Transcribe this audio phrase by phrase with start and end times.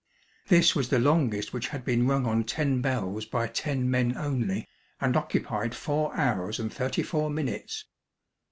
[0.47, 4.67] This was the longest which had been rung on ten bells by ten men only,
[4.99, 7.85] and occupied four hours and thirty four minutes.